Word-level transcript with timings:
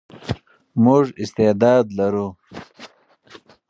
موږ 0.83 1.05
استعداد 1.23 1.85
لرو. 1.97 2.27